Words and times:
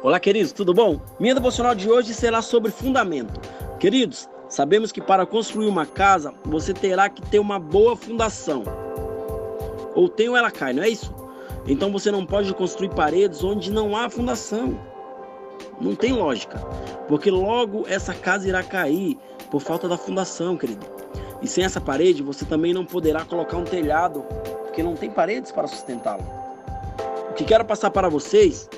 Olá, 0.00 0.20
queridos, 0.20 0.52
tudo 0.52 0.72
bom? 0.72 1.00
Minha 1.18 1.34
devocional 1.34 1.74
de 1.74 1.90
hoje 1.90 2.14
será 2.14 2.40
sobre 2.40 2.70
fundamento. 2.70 3.40
Queridos, 3.80 4.28
sabemos 4.48 4.92
que 4.92 5.00
para 5.00 5.26
construir 5.26 5.66
uma 5.66 5.84
casa 5.84 6.32
você 6.44 6.72
terá 6.72 7.08
que 7.08 7.20
ter 7.22 7.40
uma 7.40 7.58
boa 7.58 7.96
fundação. 7.96 8.62
Ou 9.96 10.08
tem 10.08 10.28
ou 10.28 10.36
ela 10.36 10.52
cai, 10.52 10.72
não 10.72 10.84
é 10.84 10.88
isso? 10.88 11.12
Então 11.66 11.90
você 11.90 12.12
não 12.12 12.24
pode 12.24 12.54
construir 12.54 12.90
paredes 12.90 13.42
onde 13.42 13.72
não 13.72 13.96
há 13.96 14.08
fundação. 14.08 14.78
Não 15.80 15.96
tem 15.96 16.12
lógica, 16.12 16.58
porque 17.08 17.28
logo 17.28 17.84
essa 17.88 18.14
casa 18.14 18.46
irá 18.46 18.62
cair 18.62 19.18
por 19.50 19.60
falta 19.60 19.88
da 19.88 19.98
fundação, 19.98 20.56
querido. 20.56 20.86
E 21.42 21.48
sem 21.48 21.64
essa 21.64 21.80
parede 21.80 22.22
você 22.22 22.44
também 22.44 22.72
não 22.72 22.84
poderá 22.84 23.24
colocar 23.24 23.56
um 23.56 23.64
telhado, 23.64 24.22
porque 24.62 24.80
não 24.80 24.94
tem 24.94 25.10
paredes 25.10 25.50
para 25.50 25.66
sustentá-lo. 25.66 26.22
O 27.30 27.34
que 27.34 27.44
quero 27.44 27.64
passar 27.64 27.90
para 27.90 28.08
vocês 28.08 28.68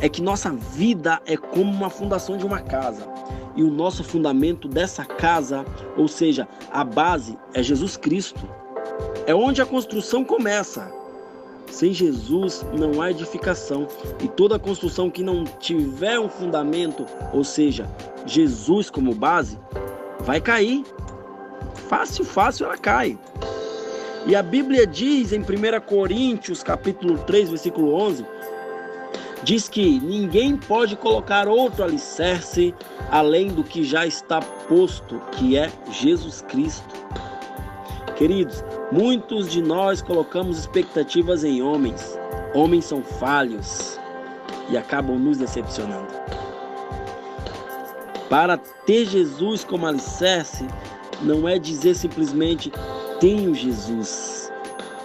é 0.00 0.08
que 0.08 0.22
nossa 0.22 0.50
vida 0.50 1.20
é 1.26 1.36
como 1.36 1.70
uma 1.70 1.90
fundação 1.90 2.36
de 2.36 2.44
uma 2.44 2.60
casa. 2.60 3.06
E 3.54 3.62
o 3.62 3.70
nosso 3.70 4.04
fundamento 4.04 4.68
dessa 4.68 5.04
casa, 5.04 5.64
ou 5.96 6.06
seja, 6.06 6.46
a 6.70 6.84
base, 6.84 7.38
é 7.54 7.62
Jesus 7.62 7.96
Cristo. 7.96 8.46
É 9.26 9.34
onde 9.34 9.62
a 9.62 9.66
construção 9.66 10.24
começa. 10.24 10.92
Sem 11.70 11.92
Jesus 11.92 12.64
não 12.78 13.02
há 13.02 13.10
edificação, 13.10 13.88
e 14.22 14.28
toda 14.28 14.58
construção 14.58 15.10
que 15.10 15.22
não 15.22 15.44
tiver 15.44 16.18
um 16.20 16.28
fundamento, 16.28 17.04
ou 17.32 17.42
seja, 17.42 17.90
Jesus 18.24 18.88
como 18.88 19.14
base, 19.14 19.58
vai 20.20 20.40
cair. 20.40 20.84
Fácil, 21.88 22.24
fácil 22.24 22.66
ela 22.66 22.78
cai. 22.78 23.18
E 24.26 24.34
a 24.34 24.42
Bíblia 24.42 24.86
diz 24.86 25.32
em 25.32 25.40
1 25.40 25.44
Coríntios, 25.86 26.62
capítulo 26.62 27.18
3, 27.18 27.48
versículo 27.48 27.94
11, 27.94 28.26
diz 29.42 29.68
que 29.68 30.00
ninguém 30.00 30.56
pode 30.56 30.96
colocar 30.96 31.48
outro 31.48 31.84
alicerce 31.84 32.74
além 33.10 33.48
do 33.48 33.62
que 33.62 33.84
já 33.84 34.06
está 34.06 34.40
posto, 34.40 35.20
que 35.32 35.56
é 35.56 35.70
Jesus 35.90 36.42
Cristo. 36.42 36.94
Queridos, 38.16 38.64
muitos 38.90 39.50
de 39.50 39.60
nós 39.60 40.00
colocamos 40.00 40.58
expectativas 40.58 41.44
em 41.44 41.60
homens. 41.62 42.18
Homens 42.54 42.86
são 42.86 43.02
falhos 43.02 44.00
e 44.70 44.76
acabam 44.76 45.18
nos 45.18 45.38
decepcionando. 45.38 46.08
Para 48.30 48.56
ter 48.56 49.04
Jesus 49.04 49.62
como 49.64 49.86
alicerce, 49.86 50.66
não 51.22 51.48
é 51.48 51.58
dizer 51.58 51.94
simplesmente 51.94 52.72
tenho 53.20 53.54
Jesus 53.54 54.50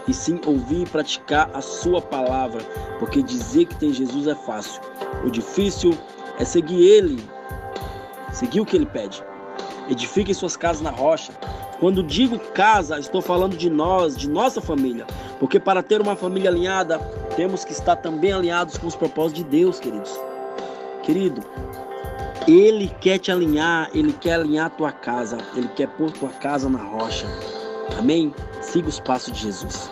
e 0.07 0.13
sim 0.13 0.39
ouvir 0.45 0.83
e 0.83 0.89
praticar 0.89 1.49
a 1.53 1.61
sua 1.61 2.01
palavra, 2.01 2.61
porque 2.99 3.21
dizer 3.21 3.65
que 3.65 3.75
tem 3.75 3.93
Jesus 3.93 4.27
é 4.27 4.35
fácil. 4.35 4.81
O 5.25 5.29
difícil 5.29 5.97
é 6.39 6.45
seguir 6.45 6.83
ele, 6.83 7.23
seguir 8.31 8.61
o 8.61 8.65
que 8.65 8.75
ele 8.75 8.85
pede. 8.85 9.23
Edifiquem 9.89 10.33
suas 10.33 10.55
casas 10.55 10.81
na 10.81 10.89
rocha. 10.89 11.33
Quando 11.79 12.03
digo 12.03 12.39
casa, 12.53 12.99
estou 12.99 13.21
falando 13.21 13.57
de 13.57 13.69
nós, 13.69 14.15
de 14.15 14.29
nossa 14.29 14.61
família, 14.61 15.05
porque 15.39 15.59
para 15.59 15.81
ter 15.81 15.99
uma 15.99 16.15
família 16.15 16.49
alinhada, 16.49 16.99
temos 17.35 17.65
que 17.65 17.71
estar 17.71 17.95
também 17.95 18.31
alinhados 18.31 18.77
com 18.77 18.87
os 18.87 18.95
propósitos 18.95 19.43
de 19.43 19.49
Deus, 19.49 19.79
queridos. 19.79 20.11
Querido, 21.01 21.41
ele 22.47 22.87
quer 22.99 23.17
te 23.17 23.31
alinhar, 23.31 23.89
ele 23.93 24.13
quer 24.13 24.35
alinhar 24.35 24.67
a 24.67 24.69
tua 24.69 24.91
casa, 24.91 25.37
ele 25.55 25.67
quer 25.69 25.87
pôr 25.87 26.11
tua 26.11 26.29
casa 26.29 26.69
na 26.69 26.79
rocha. 26.79 27.25
Amém? 27.97 28.33
Siga 28.61 28.89
os 28.89 28.99
passos 28.99 29.33
de 29.33 29.39
Jesus. 29.43 29.89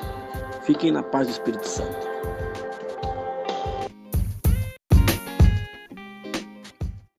Fiquem 0.63 0.91
na 0.91 1.03
paz 1.03 1.27
do 1.27 1.31
Espírito 1.31 1.67
Santo. 1.67 2.08